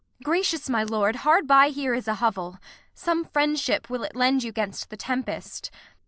[0.23, 2.57] Gracious my lord, hard by here is a hovel;
[2.95, 5.69] Some friendship will it lend you 'gainst the tempest.